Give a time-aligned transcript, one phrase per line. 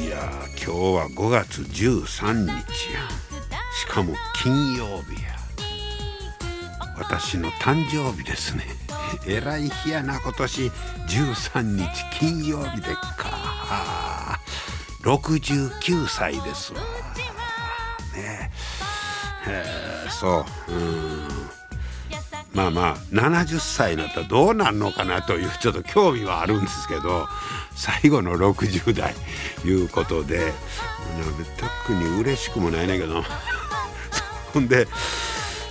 [0.00, 3.06] いや今日は5月13日や。
[3.78, 5.36] しかも金曜日や。
[6.96, 8.64] 私の誕生日ですね。
[9.26, 10.68] えらい日やな今年
[11.06, 14.40] 13日金曜日でっか。
[15.02, 16.80] 69歳ですわ。
[18.16, 18.50] ね。
[19.46, 19.64] え
[20.08, 20.72] そう。
[20.72, 21.28] うん。
[22.52, 27.28] まあまあ70歳になったらどうなんのかなというちょっと興味はあるんですけど
[27.76, 29.14] 最後の60代
[29.64, 30.52] いうことで
[31.56, 33.22] 特に嬉しくもないねんけど。
[34.52, 34.88] ほんで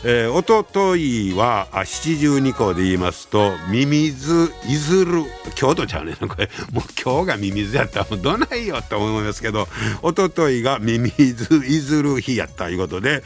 [0.05, 5.23] えー、おとといは七十二校で言いますとミミズいずる
[5.56, 9.67] 京都ちゃうね これもう今日がミミズやったらもうどないよと思いますけど
[10.02, 13.23] おとといがミミズいずる日やったということで、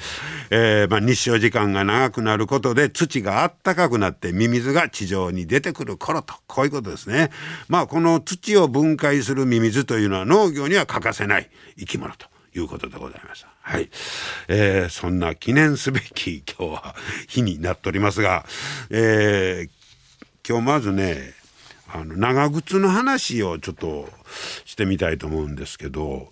[0.49, 7.29] えー、まあ、日照時間が長くなることで土があったかくなってミミズが地上に出てくる頃とこういうことですね。
[7.67, 13.47] まあこの土を分解するミミズというのは農業には欠かせない生き物ということでございました。
[13.61, 13.89] はい、
[14.47, 16.95] えー、そんな記念すべき 今日は
[17.27, 18.45] 日になっておりますが、
[18.89, 19.69] えー、
[20.47, 21.33] 今日まずね
[21.93, 24.09] あの長靴の話をちょっと
[24.65, 26.29] してみたいと思うんですけど、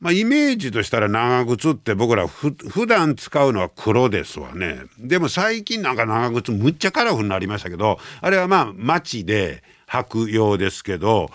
[0.00, 11.30] まあ、イメージとしたら長靴って僕らふ普段使うのは黒ですわねでも最近なんか長靴むっちゃカラフルになりましたけどあれはまあ街で履くようですけど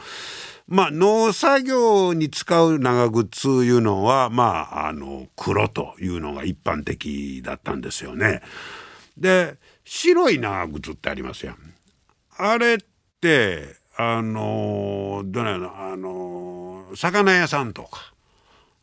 [0.67, 8.41] まあ、農作業に使う長靴いうのは、まあ、あの、黒というのが一般的だったんですよね。
[9.17, 11.57] で、白い長靴ってありますやん。
[12.37, 12.77] あれっ
[13.21, 18.13] て、あの、どうやの、あの、魚屋さんとか、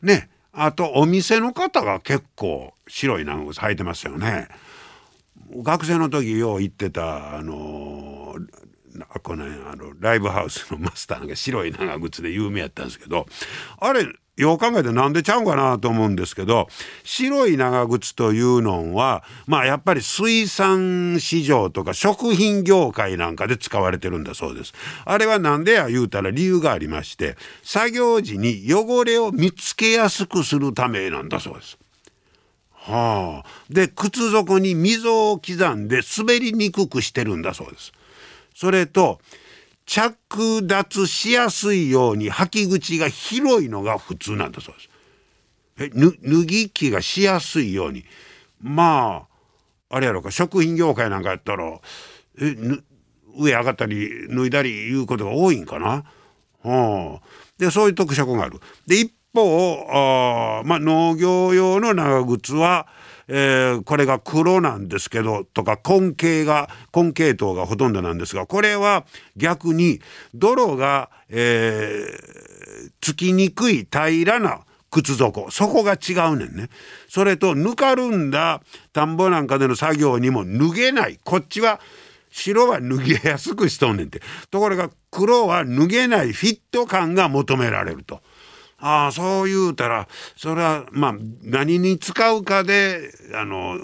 [0.01, 4.47] ね、あとお店の方が結構白い長靴履いてますよね。
[5.57, 8.35] 学生の時よう行ってたあの
[9.23, 13.25] このあのライブハウスのマスターが白い長靴で有名やったんですけど
[13.79, 14.07] あれ
[14.37, 16.67] よう考えてなんでちゃうかなと思うんですけど
[17.03, 24.73] 白い長靴というのはまあやっぱり水産市場とか食品業界なんかで使われてるんだそうです。
[25.05, 31.77] あれはなんでや言うたら理由がありまして作業時に汚れを見つけやすくするためなんだそうです。
[32.71, 37.93] はあ、で靴底に溝を刻んで滑りにくくしてるんだそうです。
[38.55, 39.19] それと
[39.85, 44.89] 着脱しやすいように履き口が広いのが普通なんだそうです。
[45.77, 48.05] え脱ぎ着がしやすいように
[48.61, 49.27] ま
[49.89, 51.79] ああれやろか食品業界なんかやったら
[52.41, 52.55] え
[53.37, 56.05] 上上がったり脱いだりいうことが多いんかな？
[56.63, 57.27] はあ、
[57.57, 58.61] でそういう特色がある。
[58.87, 62.87] で一方あまあ農業用の長靴は
[63.27, 69.05] えー、これが黒なんですけどとか根茎が根系統がほとんどなんですがこれは
[69.35, 69.99] 逆に
[70.33, 75.51] 泥が、えー、つきにくい平らな靴底。
[75.51, 76.69] そこが違うねんね。
[77.09, 78.61] それとぬかるんだ
[78.93, 81.19] 田んぼなんかでの作業にも脱げない。
[81.23, 81.81] こっちは
[82.29, 84.21] 白は脱げやすくしとんねんて。
[84.51, 88.21] ところが黒は脱げないフィット感が求められると。
[88.79, 93.79] ああそう言うたらそれはまあ何に使うかであの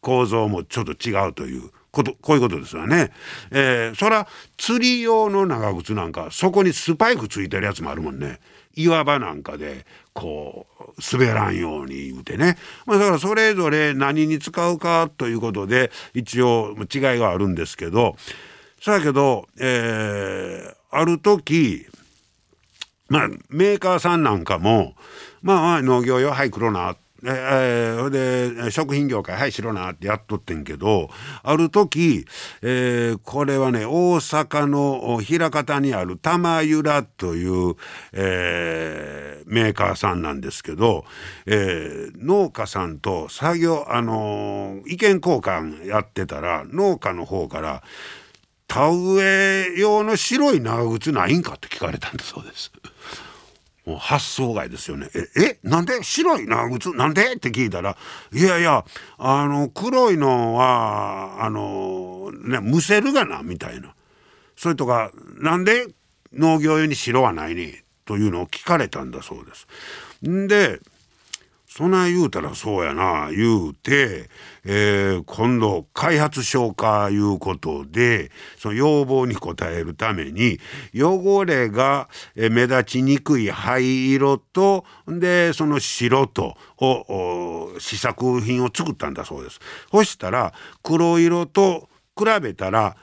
[0.00, 3.10] 構造もちょっと違うということこういうことですよね。
[3.50, 8.40] えー、そら釣り用の長靴なんかそこにスパイクついてるやつもあるもんね。
[8.76, 12.56] 岩場なんかでこう滑らんように言うてね、
[12.86, 18.14] まあ、だからそれぞれ何に使うかということで一応違いがあるんですけど
[18.80, 21.86] そやけど、えー、ある時
[23.08, 24.94] まあ、メーカーさんなんかも、
[25.42, 28.10] まあ、まあ農業用、はい、黒な、えー、
[28.64, 31.08] で食品業界はい白なってやっとってんけど
[31.42, 32.26] ある時、
[32.62, 37.74] えー、これはね大阪の枚方にある玉浦という、
[38.12, 41.04] えー、メーカーさんなんですけど、
[41.46, 47.82] えー、農家さんと作業あのー、意見交換やってたら農家の方から
[48.68, 52.70] 田植え用の白い長靴ないんかって聞かれたんだそうです。
[53.88, 55.08] もう発想外ですよね。
[55.14, 56.02] え、え、なんで？
[56.02, 57.32] 白い長靴なんで？
[57.32, 57.96] って聞いたら、
[58.34, 58.84] いやいや、
[59.16, 63.94] あの、黒いのは、あの、ね、むせるがな、みたいな。
[64.56, 65.86] それとか、なんで？
[66.34, 67.74] 農業用に白はないに？
[68.04, 69.66] というのを聞かれたんだそうです。
[70.28, 70.80] んで
[71.78, 74.28] そな言うたらそうやな言うて、
[74.64, 80.58] えー、今度開発消化いうことでその要望に応えるために
[80.92, 89.60] 汚れが目立ちにくい灰色とでその白とを試作品を作ったんだそうです。
[89.92, 90.52] そしたら
[90.82, 91.88] 黒色と
[92.18, 92.96] 比べたら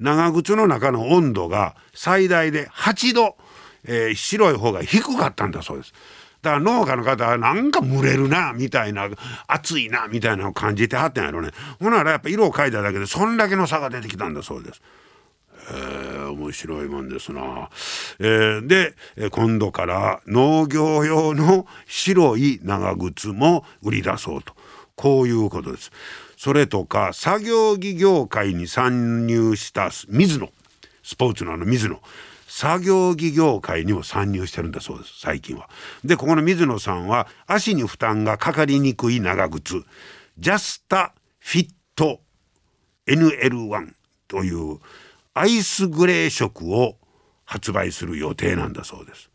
[0.00, 3.38] 長靴の中の温度が最大で8度、
[3.84, 5.94] えー、白い方が低かったんだそうです。
[6.42, 9.08] だから農家の方はなんか蒸れるなみたいな
[9.46, 11.50] 暑いなみたいなのを感じてはったんやろね
[11.80, 14.82] ほならやっぱ色を変えただけでそんだけの差が出てきたんだそうです。
[15.70, 17.68] えー、面白いもんですな。
[18.18, 18.94] えー、で
[19.30, 24.54] 今度から農業用の白い長靴も売り出そうと
[24.96, 25.90] こういうことです。
[26.36, 30.48] それとか作業着業界に参入した水野
[31.02, 32.00] スポーツのあの水野
[32.48, 35.68] 作業着業界にも参入してるんだそうです最近は。
[36.04, 39.84] でここの水野さんは足に負担がかかりにくい長靴
[40.38, 42.20] ジャスタフィット
[43.06, 43.92] NL1
[44.26, 44.78] という
[45.34, 46.96] アイスグレー色を
[47.44, 49.30] 発売する予定なんだそうです。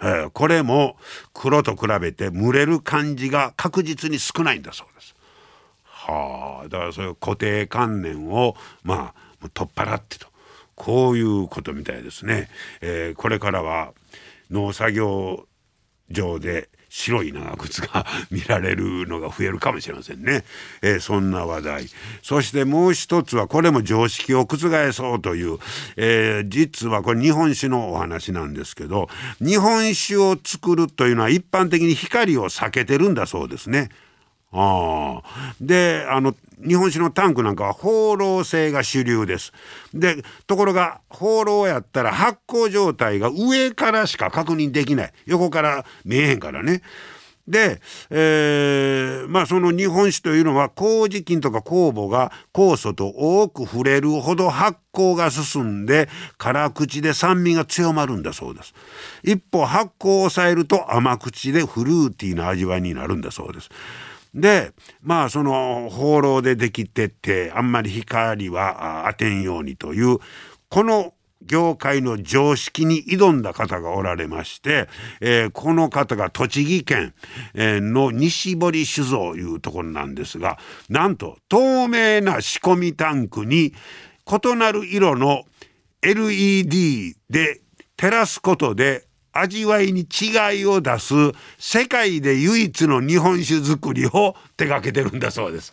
[0.00, 0.96] えー、これも
[1.32, 5.14] 黒と比べて蒸れる感じが確実に少ないんだそうです。
[5.84, 10.28] はあだからそういう固定観念をまあ取っ払ってと
[10.76, 12.48] こういうことみたいですね。
[12.80, 13.92] えー、これからは
[14.50, 15.48] 農作業
[16.10, 20.44] 場で白い長靴が 見られるのが増えるかもしれませんね、
[20.82, 21.86] えー、そんな話題
[22.22, 25.58] そしてもう一つはこれも常識を覆そうという、
[25.96, 29.08] えー、実はこれ日本酒のお話なんですけど
[29.40, 33.90] 日本酒を作るというのは一般的に光を避けてるんだそうですね。
[34.52, 35.22] あ
[35.60, 36.34] であの
[36.66, 39.52] 日本酒のタンクなんかは放浪性が主流です。
[39.92, 46.82] でところが放浪やったら発酵状態が上からしか確認できない横から見えへんからね。
[47.46, 56.08] で、えー、まあその日本酒というのは麹菌とか酵母が酵素と多く触れるほど発酵が進んで
[56.38, 58.74] 辛口で酸味が強まるんだそうです
[59.22, 63.70] 一方発酵を抑えると甘口でフルーティーな味わいになるんだそうです
[64.36, 64.72] で
[65.02, 70.18] まあその放浪でできてってあんまり光は当てんようにという
[70.68, 74.88] この業界の常識に挑んだ方がおられまして、
[75.20, 77.14] えー、この方が栃木県、
[77.54, 83.72] え、の西堀酒造いうところなんですがなんと透明な仕込みタンクに
[84.26, 85.44] 異なる色の
[86.02, 87.60] LED で
[87.96, 89.05] 照らすことで
[89.40, 91.14] 味わいに違いを出す
[91.58, 95.72] 世界で唯一の日本酒造りを手掛けてるんだそうです。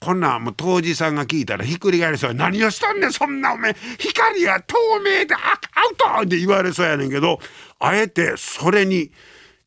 [0.00, 7.38] こんなんもう当時さんが聞いたらひっくり返りそう何をしたんねんそんなおめえ光が透明でアウトって言われそうやねんけど
[7.78, 9.10] あえてそれに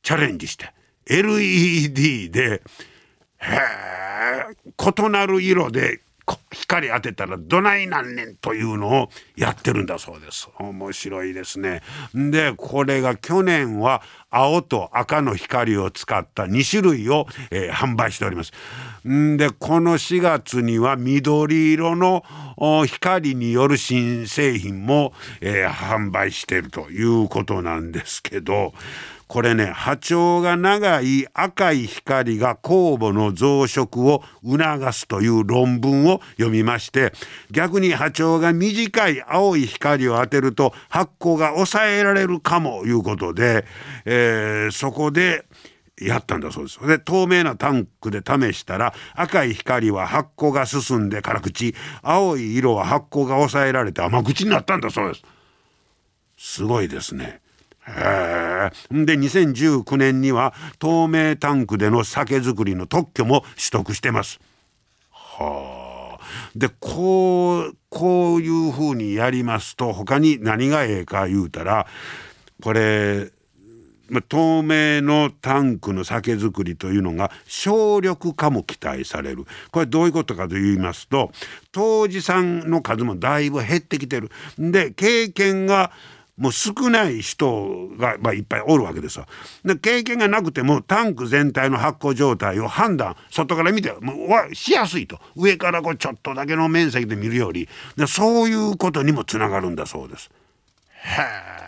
[0.04, 0.72] チャレンジして
[1.08, 2.62] LED で
[3.40, 6.02] へえ異なる色で
[6.52, 10.50] 光当てたらどないなんねんというのをやってるんだそうです。
[10.60, 11.82] 面白いですね。
[12.14, 18.52] でこれが去年は青と赤の光を使った2種類を、えー、販売しております。
[19.08, 22.24] んでこの4月には緑色の
[22.86, 28.74] 光による新製品も、えー、販売してるということなんですけど
[29.30, 37.14] これね波長が長い赤い光が酵母の増殖を促すという論文を読みまして
[37.52, 43.66] 逆に波長が短い青い光を当てると発酵が抑えられるかもいうことで、
[44.06, 45.46] えー、そこで
[46.02, 46.88] やったんだそうです。
[46.88, 55.24] で透明なタンクで試したら赤い光は発酵が進んで辛口青い色は発酵が抑えられて甘口になったんだそうです。
[56.36, 57.42] すごいですね。
[57.96, 64.40] へで2019年には透明タンクでの酒造りの特許も取得してます。
[65.12, 65.80] はあ。
[66.56, 71.88] でこうこういうふうにやりますと他に何がええか言うたら
[72.62, 73.32] これ
[74.28, 81.32] 透明のタンクの酒造りというのが省力化も期待されるこれどういうことかと言いますと
[81.72, 85.92] 当時さんの数もだいぶ減ってきてるで経験が
[86.40, 89.26] もう少ない人が、まあ、いっぱいおるわけですよ。
[89.64, 94.14] で経験がなくてもタンク全体の発酵状態を判断外から見ても
[94.50, 97.68] うしやすいと上からこうちょっとだけの面積で見るより
[97.98, 100.32] でそういうことにもつながるんだそうです。
[101.04, 101.22] へ
[101.56, 101.59] え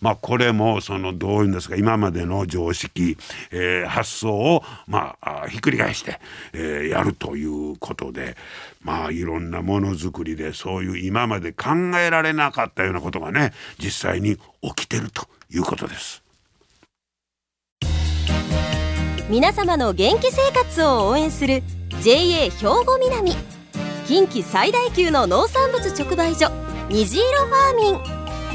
[0.00, 3.16] まあこれもそのどういうんですか今までの常識、
[3.50, 6.20] えー、発想をまあひっくり返して、
[6.52, 8.36] えー、やるということで
[8.82, 16.22] まあいろんなものづくりでそういう今まで考えられなかったようなことがね実際に起きてるということです。
[19.28, 21.62] 皆様の元気生活を応援する
[22.02, 23.32] JA 兵庫南
[24.06, 26.50] 近畿最大級の農産物直売所
[26.90, 28.21] 虹色ファーミン。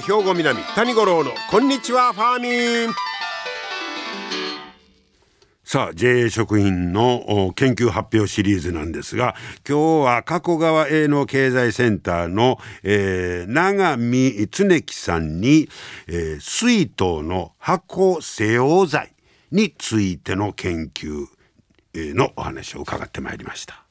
[0.00, 2.94] 兵庫南谷五郎のこんにちはファーミン
[5.62, 9.36] さあ JA 食品の研究発表シリーズなんですが
[9.68, 15.68] 今日は加古川営農経済センターの、えー、長見恒樹さんに、
[16.08, 19.14] えー、水筒の箱西洋剤
[19.52, 21.26] についての研究
[21.94, 23.83] のお話を伺ってまいりました。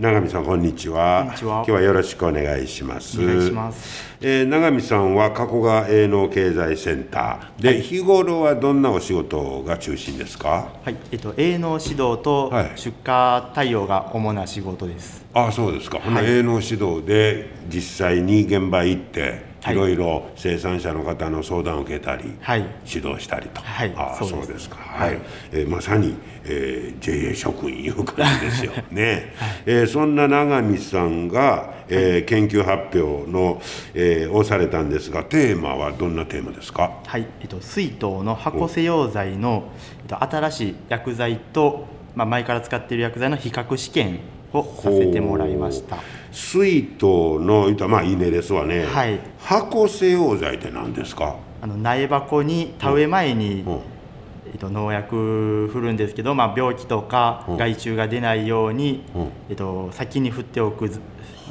[0.00, 1.34] 永見さんこんにちは。
[1.38, 3.20] 今日はよろしくお願いします。
[3.20, 7.62] おえー、永見さんは加古川営農経済センター。
[7.62, 10.70] で、はい、日頃はどんなお仕事が中心ですか？
[10.82, 10.96] はい。
[11.12, 19.74] えっと営農指導と出荷対応が主な仕事です、はい、あそうですか、はい、営農指導で実際に現場行ってい。
[19.74, 24.68] ろいろ生産者の方の相談を受けたり、はい、指導したりと、はい、あそうです。
[24.70, 25.18] か、はい。
[25.52, 26.14] えー、まさに、
[26.44, 28.72] えー、JA 職員いう感じですよ。
[28.90, 33.60] ね、はい、えー、そんな永見さんが、えー、研究発表の、
[33.94, 36.92] えー、をされたんですがテーマはどんなテーマですか？
[37.04, 39.64] はい、えっと、水筒の箱瀬溶剤の、
[40.02, 44.20] えっと、新しい薬剤と、まあ、前から使っている薬剤の比較試験
[44.52, 45.98] をさせてもらいました。
[46.32, 47.04] 水筒
[47.40, 51.36] のまあ稲ですわね、はい、箱製溶剤って何ですか？
[51.60, 53.80] あの苗箱に田植え前に、うん。
[54.52, 60.90] えっと、農薬振るんですけど、まあ、病気とか害虫が出ないように、うん、えっと、先に振っておく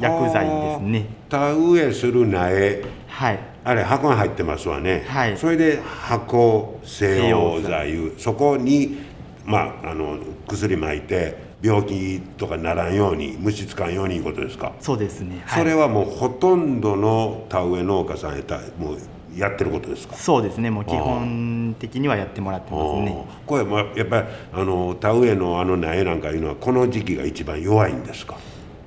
[0.02, 1.06] 薬剤ですね。
[1.30, 2.84] 田植えする苗。
[3.08, 3.40] はい。
[3.64, 8.98] あれ箱が入ってますわね、はい、それで箱製溶剤そこに、
[9.46, 14.74] まあ、あの薬撒いて病気とかならんように虫つかんようにいうことですか？
[14.80, 18.98] そうですね、はい、それはもうほとんどの田植え農家さんやったもう
[19.36, 20.16] やってることですか？
[20.16, 20.70] そうですね。
[20.70, 23.26] もう基本的にはやってもらってますね。
[23.46, 28.36] これもやっぱりあの田植えのあの苗なんかいうのはこの時期が一番弱いんですか？
[28.36, 28.38] い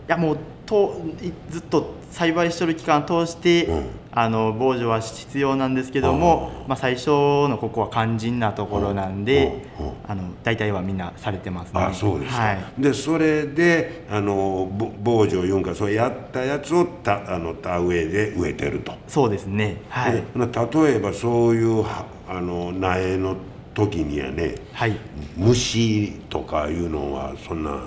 [0.08, 0.38] やもう
[0.72, 1.02] と
[1.50, 9.66] ずっと栽培してる期間を通して、うん、あの防除は必要なんですけども、まあ、最初のここは肝心なところなんで、
[10.08, 11.80] あの大体はみんなされてますね。
[11.80, 14.70] あそうですはい、でそれであの
[15.02, 18.94] 防除いうんかそうやったやつをたあの田植えで植えてると。
[19.06, 21.84] そうですね、はい、例えばそういう
[22.28, 23.36] あの苗の
[23.74, 24.96] 時にはね、はい、
[25.36, 27.82] 虫とかいうのはそんな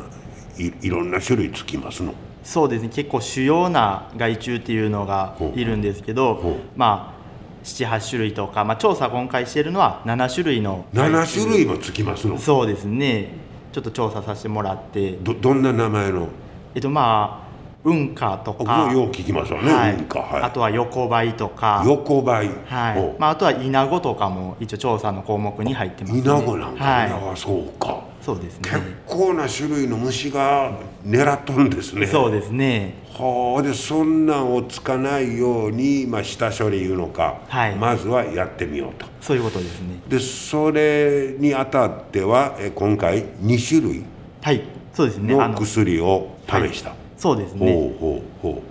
[0.58, 2.13] いいろんな種類つきますの？
[2.46, 2.90] そうですね。
[2.90, 12.38] 結構主要な害虫っていうのがいるんですけど、まあ78種類とか、まあ、調査今回しているのは7種類の7種類もつきますの？
[12.38, 13.30] そうですね。
[13.74, 15.14] ちょっと調査させてもらって。
[15.14, 16.28] どどんな名前の？
[16.75, 17.46] えっとまあ
[17.84, 18.92] 運河とか。
[18.94, 21.84] よう聞きますよね、はい、はい、あとは横ばいとか。
[21.86, 23.16] 横ばい、はい。
[23.20, 28.62] まあ、あとは稲子とかも一応調査の項目に入ってます、ね、稲子なんか、はい、そうかそうですね。
[28.63, 30.72] 結構な種類の虫が
[31.05, 32.08] 狙っとるんですね。
[32.08, 32.96] そうですね。
[33.13, 39.05] はあでそんなんをつかないように、まあ、下処理いうのか、はい、まずはやってみようと。
[39.22, 40.00] そういうことですね。
[40.08, 44.03] でそれにあたってはえ今回2種類
[44.41, 44.63] はい。
[44.91, 45.36] そうですね。
[45.36, 47.72] の薬を試した、はい、そうですね。
[47.72, 48.63] ほうほうほ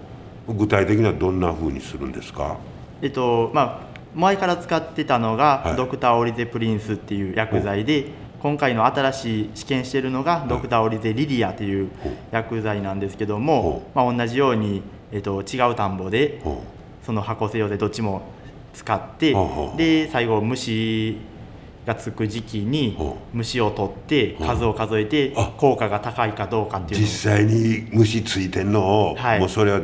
[0.48, 0.54] う。
[0.54, 2.56] 具体的にはどんなふうにするんですか？
[3.00, 8.08] えっとまあ前から使ってたのが、はい、ドクターオリゼプリンスっていう薬剤で、
[8.44, 11.90] 今回の新しい試験しているのがドクターオリゼリリアという
[12.30, 14.82] 薬剤なんですけども、まあ、同じように、
[15.12, 16.42] えー、と違う田んぼで
[17.02, 18.20] その箱製用でどっちも
[18.74, 19.34] 使って
[19.78, 21.16] で最後虫
[21.86, 22.98] がつく時期に
[23.32, 29.80] 虫を取って数を数えて効果が高いかどうかっていう実際に虫ついてんのを、はい、もうそれは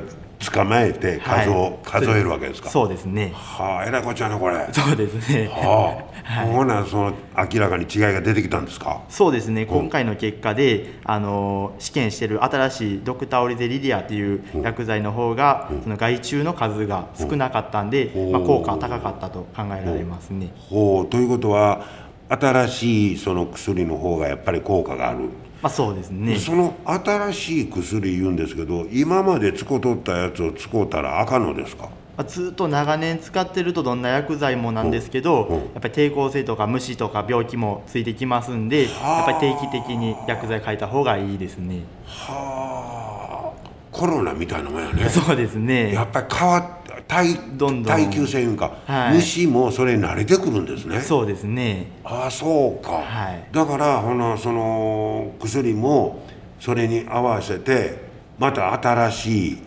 [0.53, 2.71] 捕まえて数を、数えるわけですか？
[2.71, 3.33] そうですね。
[3.35, 4.67] はあえらいこっちゃなこれ。
[4.73, 5.49] そうですね。
[5.53, 7.13] はあ、 はい、ほなその
[7.53, 9.01] 明らかに違いが出てきたんですか？
[9.11, 9.67] そうですね。
[9.67, 15.75] 今回の結果であの試験してる新しいドクターオリゼリリアっていう薬剤の方が、う。
[15.75, 18.29] ん、その害虫の数が少なかったんで、う。
[18.29, 20.53] ん、まあ、効果は高かったと考えられますね。
[20.71, 21.07] ほう。
[21.07, 21.83] ということは
[22.31, 25.19] 新しいその薬の方がやっぱり効果がある
[25.63, 26.37] まあ、そうですね。
[26.39, 31.91] その新しい薬言うんですけど今まで使うとったやつを使うたらあかんのですか？
[32.17, 38.89] まあずっと長年使ってるとどんな薬剤もなんですけど、やっぱり抵抗性とか虫とか病気もついてきますんで、や
[39.23, 41.81] っぱり定期的に薬剤変えた方がいいですね。
[42.07, 43.61] はあ。
[43.93, 45.09] コロナみたいなもんやね。
[45.11, 45.93] そうですね。
[45.93, 46.80] やっぱり変わっ
[47.11, 47.93] 耐どんどん。
[47.93, 49.15] 耐久性いうか、はい。
[49.17, 51.01] 虫もそれに慣れてくるんですね。
[51.01, 51.91] そうですね。
[52.05, 53.45] ああそうか、はい。
[53.53, 56.23] だからほなその薬も
[56.61, 57.99] それに合わせて
[58.39, 59.59] また新しい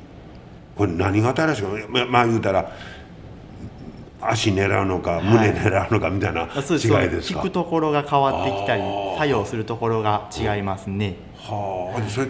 [0.76, 2.72] これ何が新しいかままあ言うたら
[4.22, 8.82] 足狙うのか胸狙うのかみたいな違いですか、効くところが変わってきたり、
[9.18, 11.18] 作用するところが違いますね。
[11.36, 12.10] はあ。
[12.10, 12.28] それ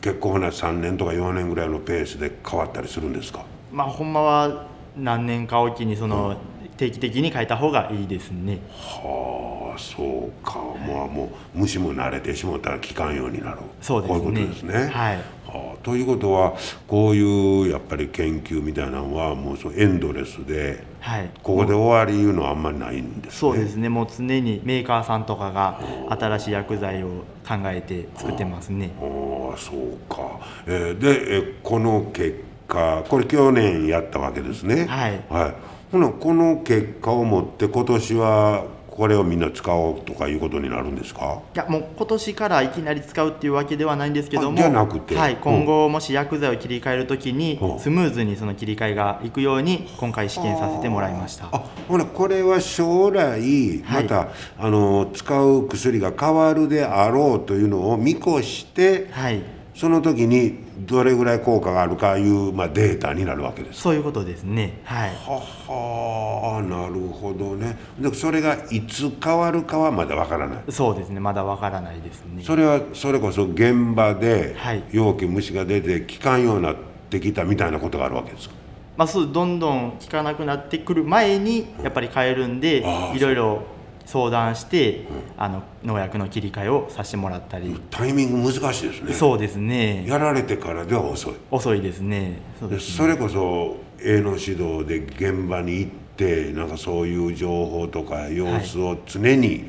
[0.00, 3.44] 結構ほな3年とか4年ぐらいのペースで変わったりするんですか？
[3.76, 4.64] まあほんまは
[4.96, 6.34] 何年かおきにその、
[6.78, 8.58] 定期的に変えた方がいいですね。
[8.72, 14.90] はあそうかまあもう虫も慣れてしもったら効かんようになるそうですねこういうことですね。
[14.90, 16.54] はいはあ、ということは
[16.88, 21.30] こういうやっぱり研究みたいなのはもうそうエンドレスではい。
[21.42, 23.38] ここで終わりいうのはあんまりないんですね。
[23.38, 23.90] そうですね。
[23.90, 25.78] もう常にメーカーさんとかが
[26.08, 27.08] 新しい薬剤を
[27.46, 28.90] 考えて作ってますね。
[28.98, 34.86] ああそうか、えーで、えーこの結果これ去年やったわけですね。
[34.86, 35.20] はい。
[35.28, 35.54] はい、
[35.92, 41.42] ほなこの結果をもって今年はこれをみんな使おうとかいうことになるんですか？
[41.54, 45.14] いやもう今年からいきなり使うっていうわけではないんですけどもあじゃなくて。
[45.14, 45.40] はい、うん。
[45.40, 47.78] 今後もし薬剤を切り替えるときにうん。
[47.78, 51.50] スムーズにその切り替えがいくように今回試験させてもらいました。
[51.52, 59.42] あほなこれは将来また、あの使う薬が変わるであろうというのを見越してはい
[59.76, 63.82] その時にどれぐらい効果があるかいう、まあ、データになるわけです。
[63.82, 64.80] そういうことですね。
[64.84, 65.10] はい。
[65.10, 67.76] ははなるほどね。
[68.00, 70.64] でそれがいつ変わるかはまだわからない。
[70.70, 71.20] そうですね。
[71.20, 72.42] まだわからないですね。
[72.42, 74.82] それはそれこそ現場ではい。
[74.90, 76.76] 容器虫が出て効かんようになっ
[77.10, 78.54] てきたみたいなことがあるわけですか？
[78.96, 82.82] まあ、そうどんどん効かなくなってくる前にやっぱり変えるんで
[83.14, 83.62] いろいろ
[84.06, 85.04] 相談して
[85.36, 87.78] あの農薬の切り替えをさせてもらったり。
[87.90, 89.12] タイミング難しいですね。
[89.12, 90.06] そうですね。
[90.06, 91.34] やられてからでは遅い。
[91.50, 92.38] 遅いですね。
[92.58, 92.80] そうでね。
[92.80, 99.66] それこそ営農指導で現場に行ってなんかそういう情報とか様子を常に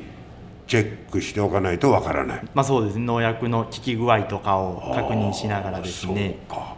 [0.68, 3.04] チェックしておかないとわからない、まあそうですね。
[3.04, 6.38] 農薬の効き具合とかを確認しながらですね。
[6.48, 6.60] そうか。
[6.64, 6.77] はい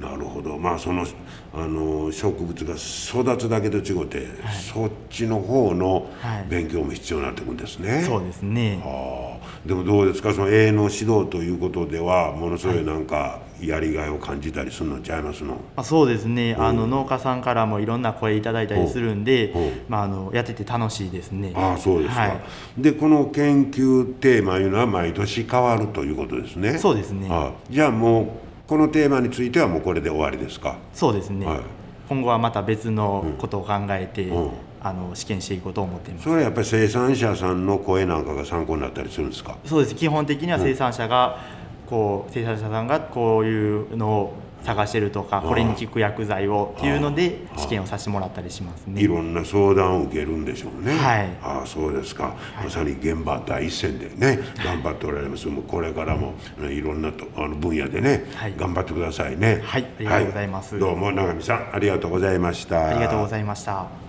[0.00, 0.56] なるほど。
[0.58, 1.06] まあその
[1.52, 4.26] あの植物が育つだけと違って、
[4.72, 6.46] そっちの方のはい。
[6.48, 8.02] 勉強も必要になってくるんですね。
[8.02, 8.82] そうですね。
[8.84, 9.40] ああ。
[9.66, 10.32] でもどうですか？
[10.32, 16.56] その営農指導ということではものすごいなんかやりがいを感じたりするのちゃいますの、まあ、そうですね。
[16.58, 19.52] あの農家さんからもいろんな声いただいたりするんで
[19.88, 21.52] まあ、あのやってて楽しいですね。
[21.54, 22.40] ああそうですか、はい。
[22.78, 26.78] でこの研究テーマいうのは毎年変わるということですね。
[26.78, 27.28] そうですね。
[27.30, 27.52] ああ。
[27.68, 28.28] じゃあもう
[28.70, 30.78] このテーマについてはもうこれで終わりですか？
[30.94, 31.60] そうですね、はい。
[32.08, 34.50] 今後はまた別のことを考えて、うん。
[34.80, 36.22] あの試験していこうと思っています。
[36.22, 39.58] それはやっぱり生産者さんの声なんかが参考になったりするんですか？
[39.64, 39.96] そうです。
[39.96, 41.40] 基本的には生産者が、
[41.88, 49.00] こう生産者さんがこういうのを探してるとかこれに効く薬剤をっていうので試験をさせてもらったりしますね。
[49.00, 50.96] いろんな相談を受けるんでしょうね。
[50.96, 51.28] はい。
[51.42, 55.48] ああそうですか、まさに現場第一線でね頑張っておられます。
[55.48, 58.54] もうこれからもねいろんなとあの分野でね、はい。
[58.56, 59.62] 頑張ってくださいね。
[59.64, 60.78] はいありがとうございます。
[60.78, 62.88] どうも永見さんありがとうございました。
[62.88, 63.99] ありがとうございました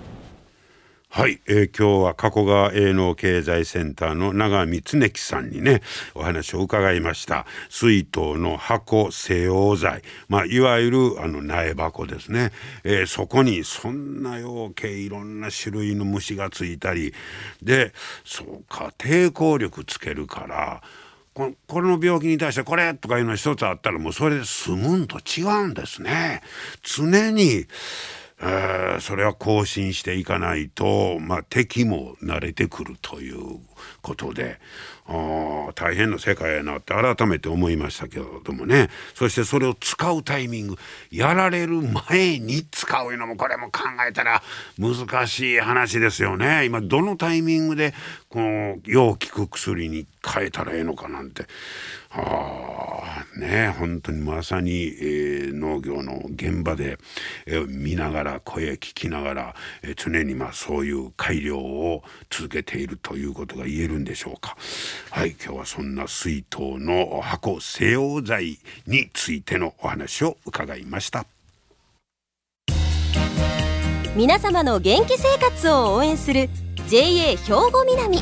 [1.13, 5.81] はい、えー今日は加古川営農経済センターの長見恒樹さんにね
[6.15, 7.45] お話を伺いました。
[7.69, 12.53] 水筒の箱西洋剤、まあ、いわゆるあの苗箱ですね、
[12.85, 17.13] えーそこにそんな養鶏いろんな種類の虫がついたり。
[17.61, 17.91] で
[18.23, 20.81] そうか抵抗力つけるから
[21.33, 26.41] ここの病気に対してこれとかいうの一つあったらもうそれで済むんと違うんですね。
[26.83, 27.65] 常に
[28.43, 33.59] えそれは更新していかないと、まあ、敵も慣れてくるという
[34.01, 34.59] ことで
[35.05, 38.89] あー大変な世界やなって改めて思いましたけれどもね。
[39.13, 40.75] そしてそれを使うタイミング
[41.11, 44.41] やられる前に使うのもこれも考えたら
[44.77, 46.65] 難しい話ですよね。
[46.65, 47.93] 今どのタイミングで
[48.29, 51.45] このよう効く薬に変えたらええのかなんて。
[52.13, 56.97] ああね本当にまさに、えー農業の現場で、
[57.45, 64.57] えー見ながら声聞きながら、えー常にまあそういう改良を続けているということが言えるんでしょうか。
[65.09, 71.25] はい今日はそんな水筒の箱西洋剤についてのお話を伺いました。
[74.15, 76.49] 皆様の元気生活を応援する
[76.89, 77.37] JA 兵
[77.71, 78.19] 庫南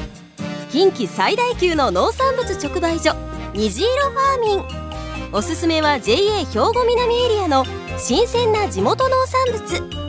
[0.71, 3.15] 近畿最大級の農産物直売所
[3.55, 5.33] 虹色ファーミン。
[5.33, 7.65] おすすめは JA 兵庫南エリアの
[7.97, 10.08] 新鮮な地元農産物。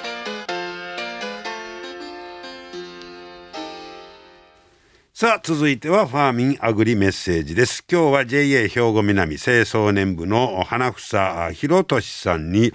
[5.21, 7.85] さあ続いてはファーミンアグリメッセージです。
[7.87, 12.73] 今日は JA 兵庫南清掃年部の花房博俊さんに、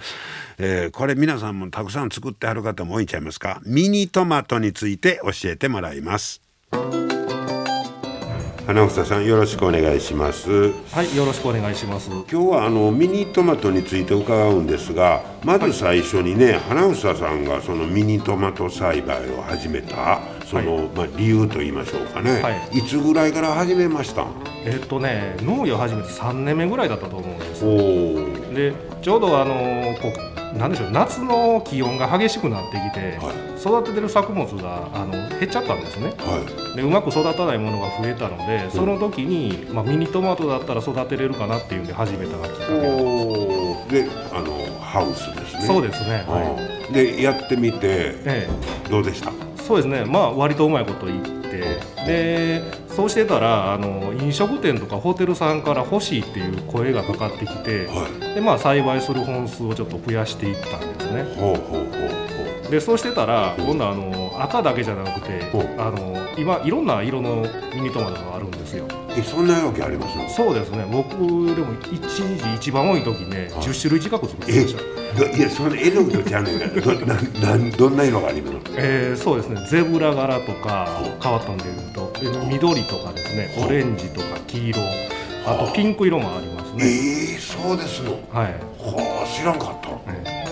[0.57, 3.59] えー、これ皆さんもたくさん作ってはる方も多いんちゃいますか？
[3.65, 6.41] ミニトマトについて教えてもらいます。
[8.67, 10.73] 花房さんよろしくお願いします。
[10.91, 12.09] はいよろしくお願いします。
[12.09, 24.25] 今日はあのミニトマトについて伺うんですがまず最初にね、はい、花房さんがそのミニトマト栽培を始めたその、はい、まあ、理由と言いましょうかね、はい、いつぐらいから始めました？
[24.65, 28.53] えっとね農業始めて3年目ぐらいだったと思うんです。
[28.53, 30.11] でちょうどあのこ
[30.57, 45.61] なんでしょう夏の気温が激しくなってきて、はい、育ててる作物があの減っちゃったんですね、はい、でうまく育たないものが増えたのでその時に、まあ、ミニトマトだったら育てれるかなっていうんで始めたがきっかけであのハウスですね。
[45.61, 49.31] そうですね、はい、でやってみて、ええ、どうでした？
[49.63, 50.05] そうですね。
[50.05, 51.46] まあ割とうまいこと言って
[52.07, 61.23] でそうしてたらあの飲食店とかホテルさんから欲しいっていう声がかかってきて、はい、でまあ栽培する本数をちょっと増やしていったんですね。
[61.35, 62.23] ほうほうほ
[62.65, 65.41] うでそうしてたら今度あの赤だけじゃなくて
[65.77, 68.85] あの今いろんな色のミニトマトがあるんですよ。
[69.17, 71.09] えそんなわけありますそうですね僕
[71.55, 74.96] でも一日一番多い時ね、はい、10種類近く作ってました。
[75.25, 76.65] いやその絵の具とちゃうねんか。
[76.65, 77.13] らどな
[77.57, 78.57] などんな色があります？
[78.75, 79.65] えー、そうですね。
[79.69, 80.87] ゼブラ柄とか
[81.21, 82.13] 変わったんでいうと
[82.49, 83.49] 緑とかですね。
[83.65, 84.79] オレンジとか黄色。
[85.45, 86.85] あとピンク色もありますね。
[86.85, 86.87] え
[87.33, 88.11] えー、そうですの。
[88.31, 88.53] はい。
[88.79, 90.45] はあ知らんかった、え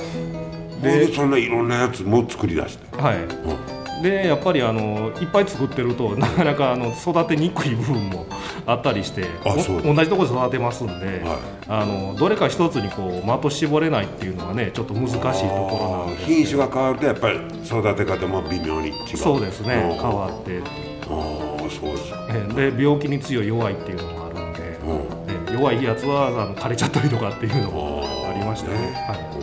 [0.82, 3.02] ー、でそんないろんなやつも作り出して？
[3.02, 8.26] はい、うんでやっぱりあのいっぱい作ってると なかなかあの育てにくい部分も
[8.66, 19.18] あったりして同じところで育てますんで、はい、あのどれか一つにこう的絞れないっていうのはねちょっと難しいところなんです品種が変わるとやっぱり育て方も微妙に違う。
[19.18, 19.98] そうですね。
[20.00, 20.60] 変わって
[21.08, 28.78] ああそうですで病気に強い弱いっていうのもあるんで、弱いやつはあの枯れちゃったりとかっていうのもありましたね。
[29.08, 29.35] はい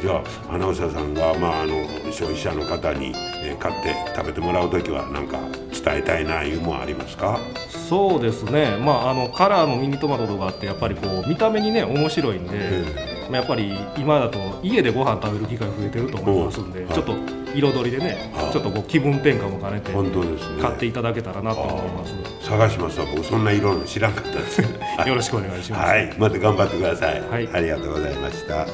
[0.00, 5.38] じゃあアナウンサーさんが、まあ、あの消費者の方に、えー、買って食べてもらう時は何か
[5.72, 7.38] 伝えたいないうもありますか？
[7.70, 12.84] そうですね、まあ、あのカラーのミニトマトとかってやっぱりこう見た目にね面白いんで、
[13.30, 17.14] まあ、やっぱり今だと家でご飯食べる機会増えてると思いますんで、はい、ちょっと
[17.54, 22.14] 彩りでね、はい、ちょっとこう気分転換も兼ねて本当です、ね、買っていただけたらなと思います。
[22.46, 23.06] 探しますわ。
[23.06, 24.60] 僕そんな色の知らんかったです。
[25.06, 28.66] よろしくお願いします、はい、また頑張ってください、はい、ありがとうございました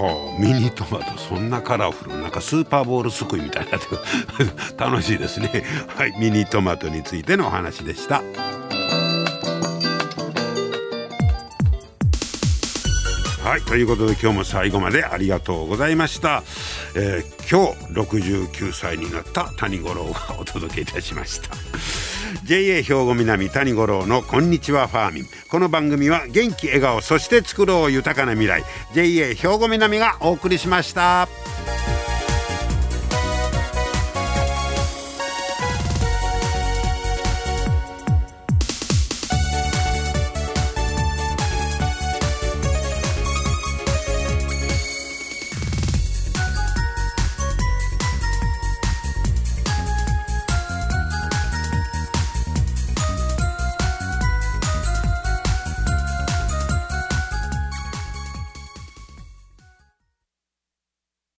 [0.00, 3.78] はあ、ミニトマトそんなカラフルなんかスーパーボールすくいみたいな
[4.78, 5.62] 楽しいですね。
[5.94, 8.22] はいミニトマトについてのお話でした。
[13.42, 16.44] はいということで今日も最後までありがとうございました、
[16.94, 22.09] えー、今日69歳になった谷五郎がお届けいたしました。
[22.44, 28.62] JA 兵庫南谷五郎のこんにちはファーミンこの番組は元気笑顔そして作ろう豊かな未来
[28.94, 31.39] JA 兵庫南がお送りしました。